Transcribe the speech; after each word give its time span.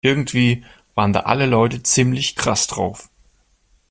Irgendwie 0.03 0.63
waren 0.95 1.13
da 1.13 1.19
alle 1.21 1.45
Leute 1.45 1.83
ziemlich 1.83 2.35
krass 2.35 2.65
drauf. 2.65 3.11